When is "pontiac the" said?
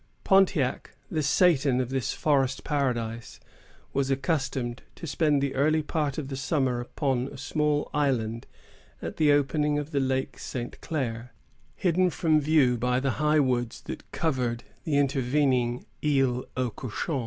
0.23-1.21